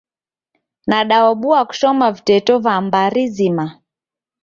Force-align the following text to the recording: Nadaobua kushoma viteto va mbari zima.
Nadaobua 0.91 1.59
kushoma 1.67 2.07
viteto 2.15 2.53
va 2.67 2.75
mbari 2.85 3.23
zima. 3.37 3.65